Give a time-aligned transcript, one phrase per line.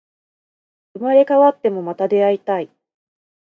[0.93, 2.71] 生まれ変わっても、また出会いたい